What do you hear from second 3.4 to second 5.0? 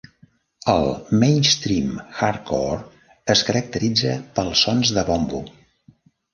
caracteritza pels sons